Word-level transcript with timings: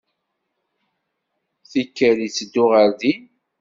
Tikkal 1.71 2.17
itteddu 2.27 2.63
ɣer 2.71 2.89
din. 2.99 3.21